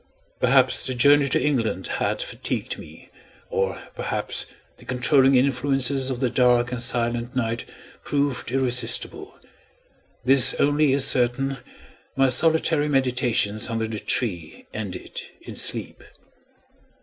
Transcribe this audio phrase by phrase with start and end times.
[0.39, 3.07] Perhaps the journey to England had fatigued me,
[3.51, 7.65] or perhaps the controlling influences of the dark and silent night
[8.03, 9.39] proved irresistible.
[10.25, 11.59] This only is certain:
[12.15, 16.03] my solitary meditations under the tree ended in sleep.